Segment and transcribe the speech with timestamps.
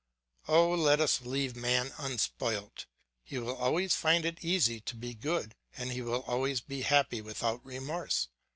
[0.47, 2.87] Oh, let us leave man unspoilt;
[3.23, 7.21] he will always find it easy to be good and he will always be happy
[7.21, 8.27] without remorse.